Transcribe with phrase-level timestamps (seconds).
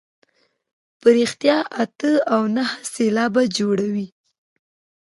[0.99, 4.07] په رښتیا چې اته او نهه سېلابه جوړوي.